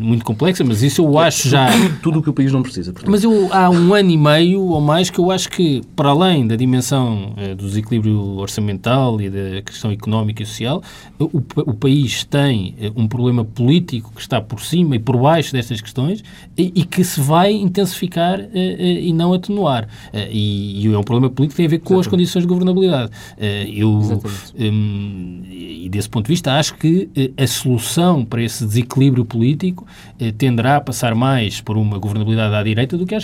[0.00, 1.68] muito complexa, mas isso eu acho já...
[2.02, 2.92] Tudo o que o país não precisa.
[2.92, 3.10] Portanto.
[3.10, 6.10] Mas eu, há um um ano e meio ou mais que eu acho que, para
[6.10, 10.82] além da dimensão eh, do desequilíbrio orçamental e da questão económica e social,
[11.18, 15.52] o, o país tem eh, um problema político que está por cima e por baixo
[15.52, 16.22] destas questões
[16.56, 19.88] e, e que se vai intensificar eh, e não atenuar.
[20.30, 22.06] E, e, é um problema político que tem a ver com Exatamente.
[22.06, 23.10] as condições de governabilidade.
[23.74, 24.22] eu,
[24.58, 29.86] um, e desse ponto de vista, acho que a solução para esse desequilíbrio político
[30.38, 33.20] tenderá a passar mais por uma governabilidade à direita do que à hum.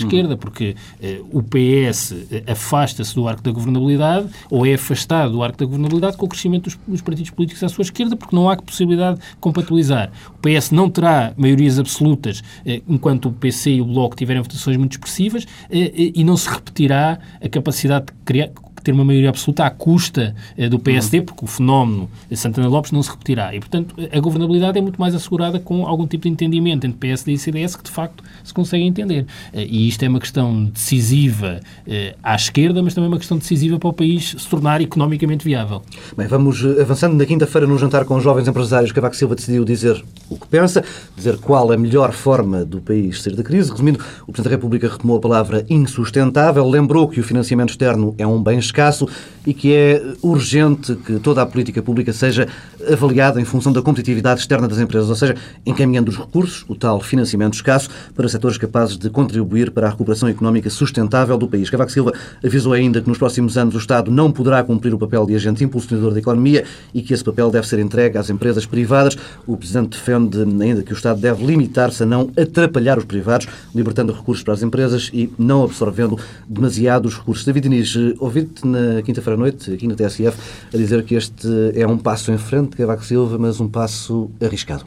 [0.49, 5.57] Porque eh, o PS eh, afasta-se do arco da governabilidade ou é afastado do arco
[5.59, 8.57] da governabilidade com o crescimento dos, dos, partidos políticos à sua esquerda, porque não há
[8.57, 10.11] possibilidade de compatibilizar.
[10.29, 14.75] O PS não terá maiorias absolutas eh, enquanto o PC e o Bloco tiverem votações
[14.75, 18.49] muito expressivas e não se repetirá a capacidade de criar
[18.89, 21.25] ter uma maioria absoluta à custa eh, do PSD, uhum.
[21.25, 23.53] porque o fenómeno de Santana Lopes não se repetirá.
[23.53, 27.33] E, portanto, a governabilidade é muito mais assegurada com algum tipo de entendimento entre PSD
[27.33, 29.25] e CDS que, de facto, se consegue entender.
[29.53, 33.79] Eh, e isto é uma questão decisiva eh, à esquerda, mas também uma questão decisiva
[33.79, 35.81] para o país se tornar economicamente viável.
[36.17, 37.15] Bem, vamos avançando.
[37.15, 40.83] Na quinta-feira, no jantar com jovens empresários, Cavaco Silva decidiu dizer o que pensa,
[41.15, 43.71] dizer qual a melhor forma do país sair da crise.
[43.71, 48.25] Resumindo, o Presidente da República retomou a palavra insustentável, lembrou que o financiamento externo é
[48.25, 49.07] um bem escasso
[49.49, 52.47] e que é urgente que toda a política pública seja
[52.87, 55.35] avaliada em função da competitividade externa das empresas, ou seja,
[55.65, 60.29] encaminhando os recursos, o tal financiamento escasso, para setores capazes de contribuir para a recuperação
[60.29, 61.67] económica sustentável do país.
[61.67, 62.13] Cavaco Silva
[62.45, 65.63] avisou ainda que nos próximos anos o Estado não poderá cumprir o papel de agente
[65.63, 69.17] impulsionador da economia e que esse papel deve ser entregue às empresas privadas.
[69.47, 74.13] O Presidente defende ainda que o Estado deve limitar-se a não atrapalhar os privados, libertando
[74.13, 77.43] recursos para as empresas e não absorvendo demasiados recursos.
[77.43, 80.37] David Diniz, ouvi-te na quinta-feira noite, aqui na TSF,
[80.73, 84.85] a dizer que este é um passo em frente Cavaco Silva, mas um passo arriscado.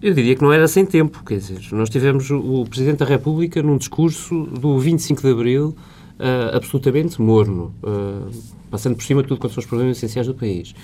[0.00, 3.62] Eu diria que não era sem tempo, quer dizer, nós tivemos o Presidente da República
[3.62, 5.76] num discurso do 25 de Abril
[6.18, 8.30] uh, absolutamente morno, uh,
[8.70, 10.74] passando por cima de tudo quanto são os problemas essenciais do país.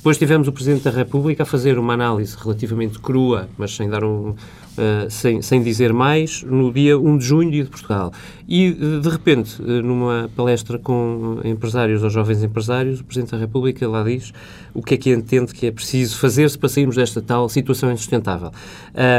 [0.00, 4.02] Depois tivemos o Presidente da República a fazer uma análise relativamente crua, mas sem dar
[4.02, 8.10] um, uh, sem, sem dizer mais, no dia 1 de junho, dia de Portugal.
[8.48, 13.38] E, eh, de repente, uh, numa palestra com empresários ou jovens empresários, o Presidente da
[13.38, 14.32] República lá diz
[14.72, 18.50] o que é que entende que é preciso fazer-se para sairmos desta tal situação insustentável.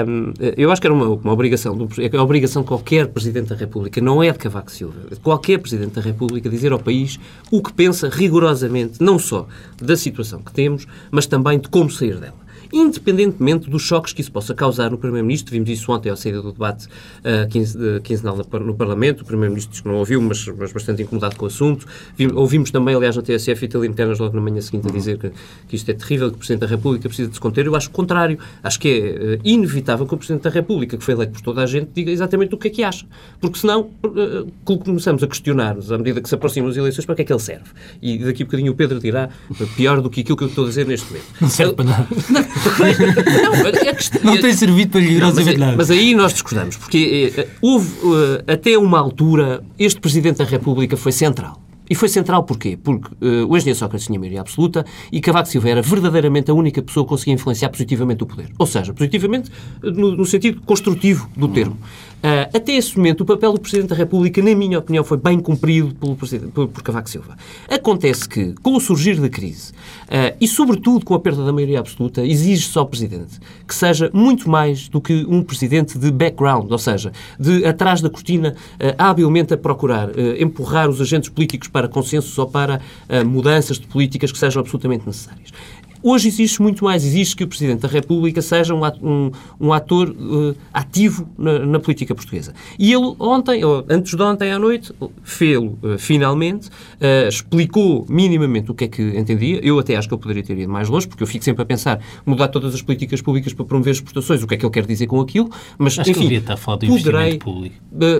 [0.07, 3.55] Um, eu acho que era uma, uma obrigação, é a obrigação de qualquer Presidente da
[3.55, 7.19] República, não é de Cavaco Silva, de qualquer Presidente da República dizer ao país
[7.51, 9.47] o que pensa rigorosamente, não só
[9.81, 10.70] da situação que temos,
[11.11, 15.51] mas também de como sair dela independentemente dos choques que isso possa causar no Primeiro-Ministro.
[15.51, 19.21] Vimos isso ontem ao saída do debate uh, quinzenal no Parlamento.
[19.21, 21.85] O Primeiro-Ministro disse que não ouviu, mas, mas bastante incomodado com o assunto.
[22.15, 25.31] Vimos, ouvimos também, aliás, na TSF, Italino Ternas logo na manhã seguinte a dizer que,
[25.67, 27.65] que isto é terrível, que o Presidente da República precisa de se conter.
[27.65, 28.39] Eu acho o contrário.
[28.63, 31.63] Acho que é uh, inevitável que o Presidente da República, que foi eleito por toda
[31.63, 33.05] a gente, diga exatamente o que é que acha.
[33.39, 37.21] Porque senão uh, começamos a questionar-nos, à medida que se aproximam as eleições, para que
[37.23, 37.65] é que ele serve.
[38.01, 39.29] E daqui a bocadinho o Pedro dirá
[39.75, 41.25] pior do que aquilo que eu estou a dizer neste momento.
[41.39, 42.07] Não serve para nada.
[42.79, 45.77] não, é que, não tem servido para rigorosamente nada.
[45.77, 47.89] Mas aí nós discordamos, porque eh, houve,
[48.47, 52.79] eh, até uma altura, este Presidente da República foi central E foi central porquê?
[52.81, 56.81] Porque uh, o engenheiro Sócrates tinha maioria absoluta e Cavaco Silva era verdadeiramente a única
[56.81, 58.49] pessoa que conseguia influenciar positivamente o poder.
[58.57, 59.51] Ou seja, positivamente
[59.83, 61.77] no, no sentido construtivo do termo.
[62.21, 65.39] Uh, até esse momento, o papel do Presidente da República, na minha opinião, foi bem
[65.39, 67.35] cumprido pelo, por, por Cavaco Silva.
[67.67, 71.79] Acontece que, com o surgir da crise, uh, e sobretudo com a perda da maioria
[71.79, 76.77] absoluta, exige-se ao Presidente que seja muito mais do que um Presidente de background, ou
[76.77, 78.55] seja, de atrás da cortina,
[78.97, 82.81] habilmente a procurar empurrar os agentes políticos para consensos ou para
[83.25, 85.51] mudanças de políticas que sejam absolutamente necessárias.
[86.03, 87.05] Hoje existe muito mais.
[87.05, 91.79] Existe que o Presidente da República seja um, um, um ator uh, ativo na, na,
[91.79, 92.53] política portuguesa.
[92.79, 94.91] E ele ontem, ou antes de ontem à noite,
[95.23, 99.59] fê-lo uh, finalmente, uh, explicou minimamente o que é que entendia.
[99.63, 101.65] Eu até acho que ele poderia ter ido mais longe, porque eu fico sempre a
[101.65, 104.85] pensar mudar todas as políticas públicas para promover exportações, o que é que ele quer
[104.85, 105.49] dizer com aquilo.
[105.77, 107.75] Mas, acho enfim, que estar a falar do poderei, investimento público.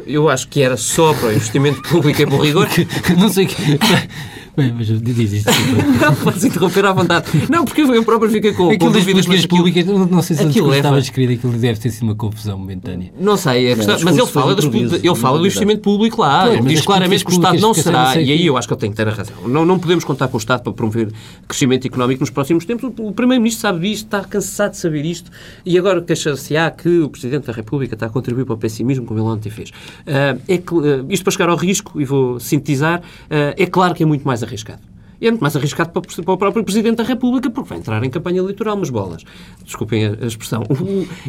[0.06, 2.68] eu acho que era só para o investimento público, é por rigor.
[3.18, 3.56] não sei que...
[4.56, 5.50] Bem, mas diz isto.
[6.02, 7.26] não, podes interromper à vontade.
[7.50, 9.26] Não, porque eu próprio fiquei com, aquilo com dúvidas.
[9.26, 12.58] Mas públicas, não, não sei se aquilo estava escrito, aquilo deve ter sido uma confusão
[12.58, 13.14] momentânea.
[13.20, 16.48] Não sei, é questão, mas ele fala, das, ele fala do investimento público lá.
[16.48, 18.92] Pois, diz claramente que o Estado não será, e aí eu acho que ele tem
[18.92, 19.36] que ter a razão.
[19.48, 21.12] Não, não podemos contar com o Estado para promover
[21.48, 22.92] crescimento económico nos próximos tempos.
[23.00, 25.32] O Primeiro-Ministro sabe disto, está cansado de saber isto,
[25.66, 29.20] e agora queixa-se-á que o Presidente da República está a contribuir para o pessimismo, como
[29.20, 29.70] ele ontem fez.
[29.70, 33.94] Uh, é que, uh, isto para chegar ao risco, e vou sintetizar, uh, é claro
[33.94, 34.91] que é muito mais arriscado
[35.22, 38.10] é muito mais arriscado para, para o próprio Presidente da República, porque vai entrar em
[38.10, 39.24] campanha eleitoral, mas bolas.
[39.64, 40.64] Desculpem a, expressão.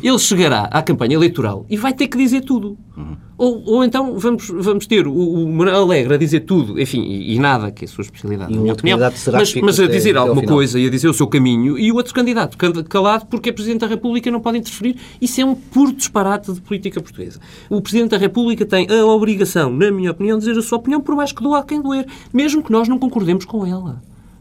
[0.03, 2.79] Ele chegará à campanha eleitoral e vai ter que dizer tudo.
[2.97, 3.17] Uhum.
[3.37, 7.39] Ou, ou então vamos, vamos ter o, o Alegre a dizer tudo, enfim, e, e,
[7.39, 8.99] nada, que é a sua especialidade, e na minha opinião.
[9.33, 12.15] Mas, mas a dizer alguma coisa e a dizer o seu caminho, e o outro
[12.15, 12.57] candidato
[12.89, 14.97] calado porque é Presidente da República não pode interferir.
[15.21, 17.41] Isso é um puro disparate de política portuguesa.
[17.69, 21.01] O Presidente da República tem a obrigação, na minha opinião, de dizer a sua opinião,
[21.01, 23.82] por mais que doa a quem doer, mesmo que nós não concordemos com ela.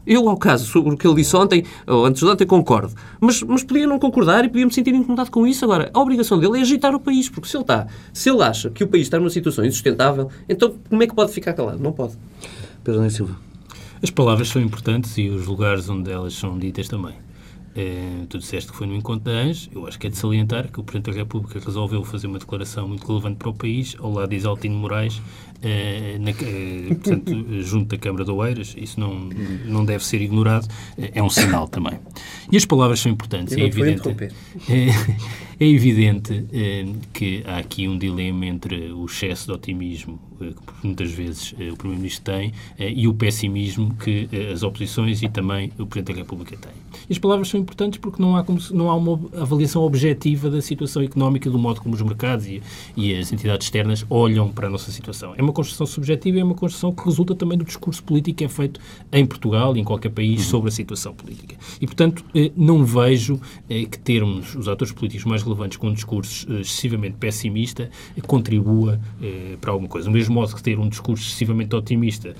[0.04, 2.92] Eu, ao caso, sobre o que ele disse ontem, ou antes de ontem, concordo.
[3.20, 5.64] Mas, mas podia não concordar e podia me sentir incomodado com isso.
[5.64, 8.68] Agora, a obrigação dele é agitar o país, porque se ele está, se ele acha
[8.70, 11.78] que o país está numa situação insustentável, então como é que pode ficar calado?
[11.78, 12.14] Não pode.
[12.82, 13.36] Pedro Silva.
[14.02, 17.14] As palavras são importantes e os lugares onde elas são ditas também.
[17.74, 19.70] É, tu disseste que foi no encontro da ANJ.
[19.72, 22.88] Eu acho que é de salientar que o Presidente da República resolveu fazer uma declaração
[22.88, 25.22] muito relevante para o país, ao lado de Isaltino Moraes,
[25.62, 28.74] é, na, é, portanto, junto da Câmara de Oeiras.
[28.76, 29.28] Isso não,
[29.64, 30.66] não deve ser ignorado.
[30.96, 31.98] É um sinal também.
[32.50, 33.56] E as palavras são importantes.
[33.56, 34.08] É evidente,
[34.68, 36.44] é, é, evidente
[37.12, 42.24] que há aqui um dilema entre o excesso de otimismo que muitas vezes o Primeiro-Ministro
[42.24, 46.72] tem e o pessimismo que as oposições e também o Presidente da República têm.
[47.08, 50.60] E as palavras são importantes porque não há, como, não há uma avaliação objetiva da
[50.60, 52.62] situação económica, do modo como os mercados e,
[52.96, 55.34] e as entidades externas olham para a nossa situação.
[55.36, 58.44] É uma construção subjetiva e é uma construção que resulta também do discurso político que
[58.44, 58.80] é feito
[59.12, 60.50] em Portugal e em qualquer país uhum.
[60.50, 61.56] sobre a situação política.
[61.80, 65.92] E, portanto, eh, não vejo eh, que termos os atores políticos mais relevantes com um
[65.92, 67.90] discurso eh, excessivamente pessimista
[68.26, 69.00] contribua
[69.60, 70.08] para alguma coisa.
[70.08, 72.34] Do mesmo modo que ter um discurso excessivamente otimista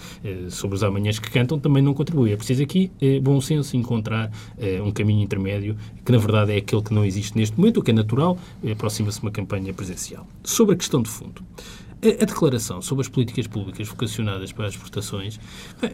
[0.49, 2.33] sobre os amanhãs que cantam também não contribui.
[2.33, 2.91] É preciso aqui
[3.23, 4.31] bom senso encontrar
[4.85, 7.91] um caminho intermédio, que na verdade é aquele que não existe neste momento, o que
[7.91, 8.39] é natural,
[8.71, 10.27] aproxima-se uma campanha presencial.
[10.43, 11.43] Sobre a questão de fundo.
[12.03, 15.39] A, declaração sobre as políticas públicas vocacionadas para as exportações,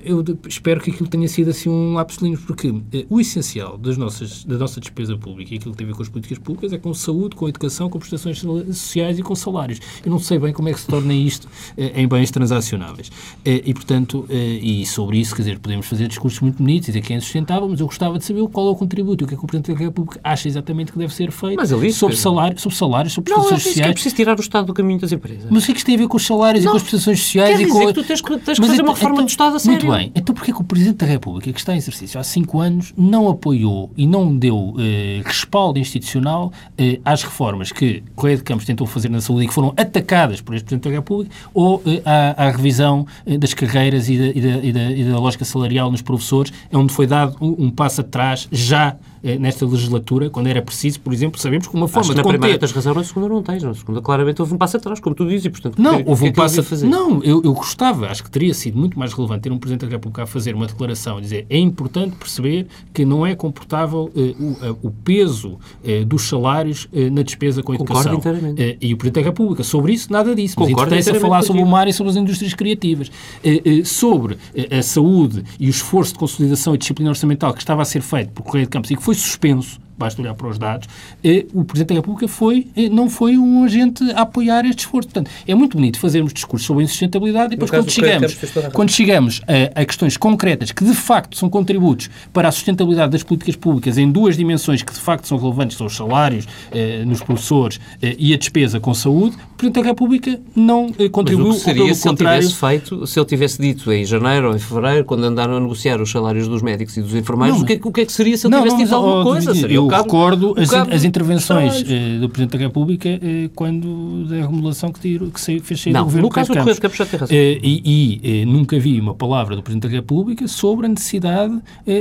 [0.03, 3.99] eu espero que aquilo tenha sido assim um lápis de porque eh, o essencial das
[3.99, 6.73] nossas, da nossa despesa pública e aquilo que tem a ver com as políticas públicas
[6.73, 9.81] é com saúde, com educação, com prestações sociais e com salários.
[10.03, 13.11] Eu não sei bem como é que se torna isto eh, em bens transacionáveis.
[13.45, 17.03] Eh, e, portanto, e sobre isso, quer dizer, podemos fazer discursos muito bonitos e dizer
[17.03, 19.37] que é insustentável, mas eu gostava de saber qual é o contributo, o que é
[19.37, 22.59] que o Presidente da República acha exatamente que deve ser feito mas ele sobre, salário,
[22.59, 23.87] sobre salários, sobre prestações sociais.
[23.87, 25.47] Não, é preciso tirar o Estado do caminho das empresas.
[25.51, 27.21] Mas o que é que isto tem com os salários não, e com as prestações
[27.21, 27.57] sociais?
[27.57, 27.87] Quer e com...
[27.87, 29.87] que tu tens que, tens que fazer uma reforma então, do Estado a sério.
[29.87, 30.13] Muito bem.
[30.15, 33.29] Então porquê que o Presidente da República, que está em exercício há cinco anos, não
[33.29, 38.87] apoiou e não deu eh, respaldo institucional eh, às reformas que Correia de Campos tentou
[38.87, 42.47] fazer na saúde e que foram atacadas por este Presidente da República ou eh, à,
[42.47, 45.91] à, revisão eh, das carreiras e da, e, da, e, da, e da, lógica salarial
[45.91, 51.01] nos professores, onde foi dado um, um passo atrás já nesta legislatura, quando era preciso,
[51.01, 52.33] por exemplo, sabemos que uma forma Acho de conter...
[52.33, 53.63] na primeira tens razão, na segunda não tens.
[53.63, 55.81] Na segunda, claramente, houve um passo atrás, como tu dizes, e, portanto...
[55.81, 56.63] Não, que, houve que um passo...
[56.63, 56.87] fazer?
[56.87, 59.93] Não, eu, eu gostava, acho que teria sido muito mais relevante ter um Presidente da
[59.93, 64.35] República a fazer uma declaração, dizer é importante perceber que não é comportável eh,
[64.83, 68.15] o, o, peso eh, dos salários eh, na despesa com a educação.
[68.15, 68.63] Concordo inteiramente.
[68.63, 70.57] Eh, e o Presidente da República, sobre isso, nada disso.
[70.59, 73.11] Mas interessa falar sobre o mar e sobre as indústrias criativas.
[73.43, 74.39] Eh, sobre
[74.71, 78.33] a saúde e o esforço de consolidação e disciplina orçamental que estava a ser feito
[78.33, 80.89] por Correia de Campos e que foi suspenso, basta olhar para os dados,
[81.25, 85.09] eh, o Presidente da República foi, eh, não foi um agente a apoiar este esforço.
[85.09, 88.37] Portanto, é muito bonito fazermos discursos sobre a insustentabilidade e depois quando chegamos,
[88.73, 93.23] quando chegamos a, a, questões concretas que de facto são contributos para a sustentabilidade das
[93.23, 97.23] políticas públicas em duas dimensões que de facto são relevantes, são os salários eh, nos
[97.23, 101.57] professores eh, e a despesa com saúde, o Presidente da República não eh, contribuiu, Mas
[101.57, 102.39] o que seria se contrário...
[102.39, 105.61] ele tivesse feito, se ele tivesse dito em janeiro ou em fevereiro, quando andaram a
[105.61, 108.07] negociar os salários dos médicos e dos enfermeiros, não, o, que, é o que é
[108.07, 109.55] que seria se ele não, tivesse dito alguma coisa?
[109.55, 114.37] Seria eu cabo, recordo as, as, intervenções eh, do Presidente da República eh, quando da
[114.37, 116.81] remodelação que, tiro, que saiu, fez sair não, do governo no caso do Correio de
[116.81, 117.37] Campos já tem razão.
[117.37, 121.59] Eh, e, e nunca vi uma palavra do Presidente da República sobre a necessidade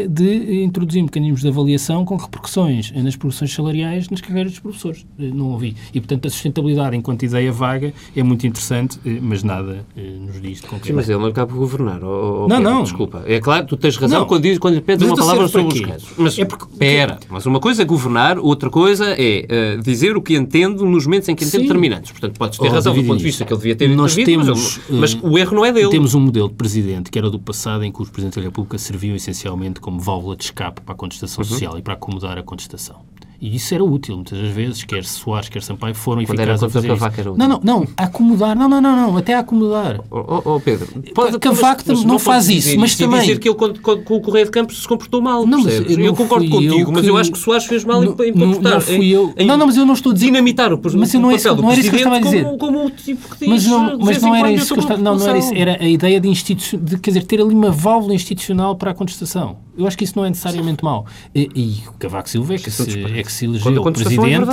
[0.10, 5.06] de introduzir mecanismos de avaliação com repercussões nas progressões salariais nas carreiras dos professores.
[5.18, 5.76] Não ouvi.
[5.94, 10.68] E, portanto, a sustentabilidade enquanto ideia vaga é muito interessante, mas nada nos diz de
[10.68, 10.88] concreto.
[10.88, 12.04] Sim, mas ele não acaba por governar.
[12.04, 12.84] Oh, oh, não, Pedro, não.
[12.84, 13.24] Desculpa.
[13.26, 16.10] É claro, tu tens razão quando, diz, quando lhe pedes uma palavra sobre os casos.
[16.18, 20.22] Mas, é porque, pera, mas uma coisa é governar, outra coisa é uh, dizer o
[20.22, 22.12] que entende nos momentos em que entende determinantes.
[22.12, 24.48] Portanto, podes ter oh, razão do ponto de vista que ele devia ter Nós temos,
[24.90, 25.90] mas, mas, o erro não é dele.
[25.90, 28.78] Temos um modelo de presidente que era do passado em que os presidentes da República
[28.78, 31.50] serviam essencialmente como válvula de escape para a contestação uhum.
[31.50, 33.02] social e para acomodar a contestação.
[33.40, 36.70] E isso era útil, muitas das vezes, quer Soares, quer Sampaio, foram Quando eficazes a
[36.70, 37.06] fazer isso.
[37.06, 40.00] Era não, não, não, acomodar, não, não, não, não, até acomodar.
[40.10, 43.22] Oh, oh, oh Pedro, pode, Cavaco mas, não, não faz isso, mas também...
[43.22, 46.16] dizer que ele com, o Correio de Campos se comportou mal, não, mas, eu, eu
[46.16, 48.74] concordo contigo, eu mas eu acho que Soares fez mal não, em, comportar.
[48.74, 49.34] Não, fui eu.
[49.38, 50.26] Em, não, não, mas eu não estou a dizer...
[50.28, 52.44] Dinamitar o, mas eu não, é, não era isso que eu estava a dizer.
[52.44, 55.02] Como, como o tipo que diz, mas não, mas não era isso que eu estava...
[55.02, 55.54] Não, não era isso.
[55.54, 58.94] Era a ideia de, institu de, quer dizer, ter ali uma válvula institucional para a
[58.94, 59.58] contestação.
[59.78, 61.06] Eu acho que isso não é necessariamente mau.
[61.36, 62.84] E, e o Cavaco Silva é que, se,
[63.28, 64.48] é que se elegeu presidente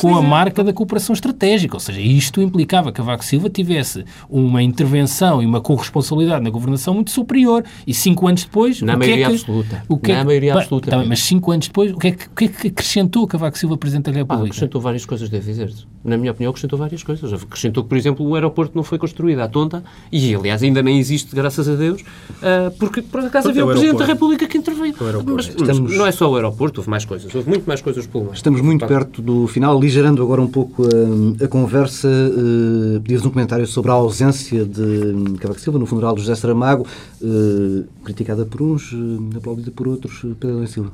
[0.00, 1.76] com a marca da cooperação estratégica.
[1.76, 6.94] Ou seja, isto implicava que Cavaco Silva tivesse uma intervenção e uma corresponsabilidade na governação
[6.94, 7.64] muito superior.
[7.86, 8.82] E cinco anos depois...
[8.82, 9.84] Na o maioria é que, absoluta.
[9.88, 10.90] O que Na é que, maioria absoluta.
[10.90, 13.58] Tá, mas cinco anos depois, o que, é que, o que é que acrescentou Cavaco
[13.58, 14.44] Silva Presidente da República?
[14.44, 15.86] Ah, acrescentou várias coisas, devo dizer-te.
[16.04, 17.32] Na minha opinião, acrescentou várias coisas.
[17.32, 20.98] Acrescentou que, por exemplo, o aeroporto não foi construído à tonta e, aliás, ainda nem
[20.98, 24.94] existe, graças a Deus, uh, porque, por acaso, havia o Presidente da República que interveio.
[25.26, 25.96] Mas, Estamos...
[25.96, 27.34] não é só o aeroporto, houve mais coisas.
[27.34, 31.44] Houve muito mais coisas pelo Estamos muito perto do final, ligerando agora um pouco a,
[31.44, 32.08] a conversa.
[32.08, 36.86] Uh, Pedias um comentário sobre a ausência de Cavaco Silva no funeral do José Saramago,
[37.20, 40.20] uh, criticada por uns, uh, aplaudida por outros.
[40.38, 40.92] Pedro Silva.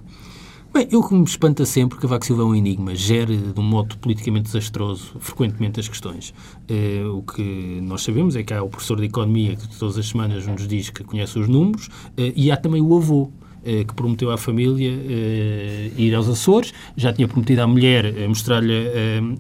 [0.75, 3.63] Bem, eu que me espanta sempre que Cavaco Silva é um enigma, gere de um
[3.63, 6.35] modo politicamente desastroso frequentemente as questões.
[6.69, 10.09] Eh, o que nós sabemos é que há o professor de Economia que todas as
[10.09, 13.31] semanas nos diz que conhece os números eh, e há também o avô,
[13.67, 18.29] eh, que prometeu à família eh, ir aos Açores, já tinha prometido à mulher eh,
[18.29, 18.75] mostrar-lhe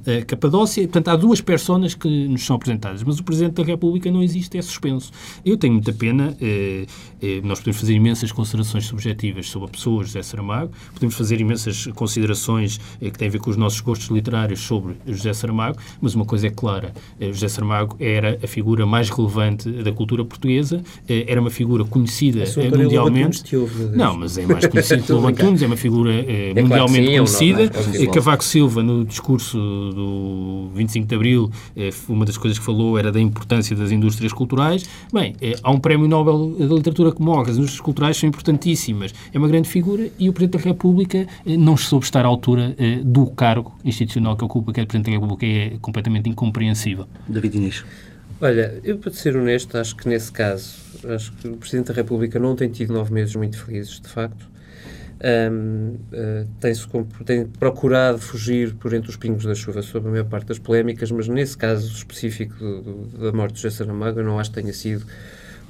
[0.06, 0.82] a Capadócia.
[0.84, 4.56] Portanto, há duas personas que nos são apresentadas, mas o Presidente da República não existe,
[4.56, 5.12] é suspenso.
[5.44, 6.36] Eu tenho muita pena,
[7.42, 12.78] nós podemos fazer imensas considerações subjetivas sobre a pessoa José Saramago, podemos fazer imensas considerações
[13.00, 16.46] que têm a ver com os nossos gostos literários sobre José Saramago, mas uma coisa
[16.46, 21.84] é clara, José Saramago era a figura mais relevante da cultura portuguesa, era uma figura
[21.84, 22.44] conhecida
[22.76, 23.44] mundialmente.
[23.94, 27.26] Não, não, mas é mais conhecido pelo Antunes, é uma figura é, é mundialmente claro
[27.26, 28.12] sim, conhecida.
[28.12, 33.10] Cavaco Silva, no discurso do 25 de Abril, é, uma das coisas que falou era
[33.10, 34.84] da importância das indústrias culturais.
[35.12, 39.12] Bem, é, há um prémio Nobel da Literatura que morre, as indústrias culturais são importantíssimas.
[39.32, 43.26] É uma grande figura e o Presidente da República não soube estar à altura do
[43.26, 47.06] cargo institucional que ocupa, que é o Presidente da República, é completamente incompreensível.
[47.28, 47.84] David Inês.
[48.44, 50.74] Olha, eu para ser honesto, acho que nesse caso,
[51.08, 54.46] acho que o Presidente da República não tem tido nove meses muito felizes, de facto.
[55.50, 56.74] Um, uh, tem,
[57.24, 61.10] tem procurado fugir por entre os pingos da chuva sobre a maior parte das polémicas,
[61.10, 64.60] mas nesse caso específico do, do, da morte de José Saramago, eu não acho que
[64.60, 65.06] tenha sido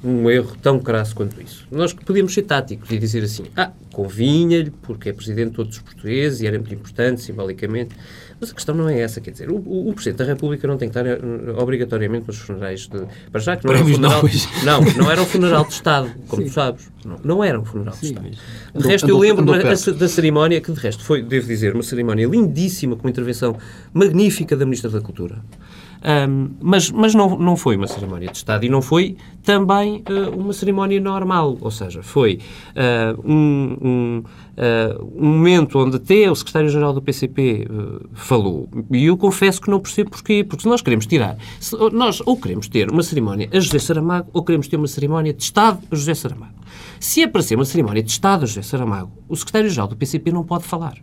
[0.03, 1.65] um erro tão crasso quanto isso.
[1.71, 5.81] Nós podíamos ser táticos e dizer assim, ah, convinha-lhe, porque é Presidente de todos os
[5.81, 7.95] portugueses e era muito importante, simbolicamente,
[8.39, 10.89] mas a questão não é essa, quer dizer, o, o, Presidente da República não tem
[10.89, 13.01] que estar uh, obrigatoriamente nos funerais de...
[13.31, 14.21] Para já que não era um funeral...
[14.63, 16.49] Não, não era um funeral de Estado, como Sim.
[16.49, 16.91] tu sabes.
[17.05, 18.29] Não, não era um funeral de Estado.
[18.75, 22.95] De resto, eu lembro da cerimónia, que de resto foi, devo dizer, uma cerimónia lindíssima,
[22.95, 23.57] com uma intervenção
[23.93, 25.41] magnífica da Ministra da Cultura.
[26.05, 30.39] Um, mas mas não, não foi uma cerimónia de Estado e não foi também uh,
[30.39, 32.39] uma cerimónia normal, ou seja, foi
[32.75, 34.23] uh, um, um,
[34.55, 37.67] uh, um, momento onde até o secretário-geral do PCP
[38.13, 42.37] falou, e eu confesso que não percebo porquê, porque nós queremos tirar, se, nós ou
[42.37, 45.95] queremos ter uma cerimónia a José Saramago ou queremos ter uma cerimónia de Estado a
[45.95, 46.53] José Saramago.
[46.99, 50.31] Se é para ser uma cerimónia de Estado a José Saramago, o secretário-geral do PCP
[50.31, 50.97] não pode falar.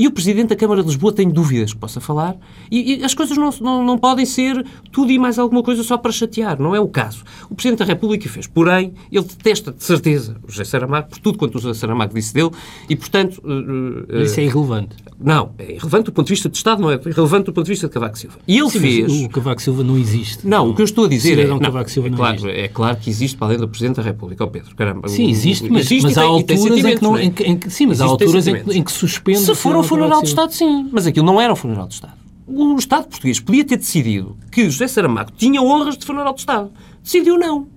[0.00, 2.34] E o Presidente da Câmara de Lisboa tem dúvidas que possa falar
[2.70, 5.98] e, e as coisas não, não, não, podem ser tudo e mais alguma coisa só
[5.98, 6.58] para chatear.
[6.58, 7.22] Não é o caso.
[7.50, 8.46] O Presidente da República fez.
[8.46, 12.32] Porém, ele detesta de certeza o José Saramago por tudo quanto o José Saramago disse
[12.32, 12.48] dele
[12.88, 13.42] e, portanto...
[13.44, 14.96] Uh, Isso é irrelevante.
[15.20, 17.70] Não, é irrelevante do ponto de vista de Estado, não é irrelevante do ponto de
[17.70, 18.38] vista de Cavaco Silva.
[18.48, 19.12] E ele Sim, fez...
[19.12, 20.48] o Cavaco Silva não existe.
[20.48, 21.46] Não, o que eu estou a dizer é...
[21.46, 22.58] Não, Cavaco Silva é, não claro, existe.
[22.58, 24.74] é claro que existe para além do Presidente da República, ó oh Pedro.
[24.74, 27.18] Caramba, sim, existe, mas, existe mas há alturas em que não...
[27.18, 29.40] Em que, em que, sim, mas há alturas em que, em que suspende...
[29.40, 30.88] Se for funeral de Estado, sim.
[30.90, 32.14] Mas aquilo não era um funeral de Estado.
[32.46, 36.72] O Estado português podia ter decidido que José Saramago tinha honras de funeral de Estado.
[37.02, 37.68] Decidiu não.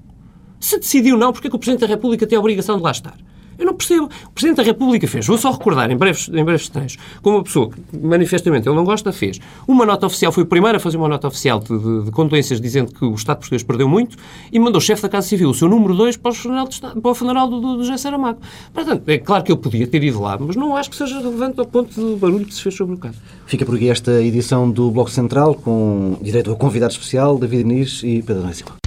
[0.60, 2.92] Se decidiu não, porque é que o Presidente da República tem a obrigação de lá
[2.92, 3.16] estar?
[3.64, 4.10] Eu não percebo.
[4.26, 7.44] O Presidente da República fez, vou só recordar em breves, em breves detalhes, como uma
[7.44, 10.98] pessoa que manifestamente ele não gosta, fez uma nota oficial, foi o primeiro a fazer
[10.98, 14.18] uma nota oficial de, de, de condolências dizendo que o Estado português perdeu muito
[14.52, 17.02] e mandou o chefe da Casa Civil, o seu número 2, para o funeral, Estado,
[17.02, 18.40] para o funeral do, do, do José Saramago.
[18.74, 21.58] Portanto, é claro que ele podia ter ido lá, mas não acho que seja relevante
[21.58, 23.16] ao ponto do barulho que se fez sobre o caso.
[23.46, 28.02] Fica por aqui esta edição do Bloco Central com direito ao convidado especial, David Inês
[28.04, 28.83] e Pedro Silva.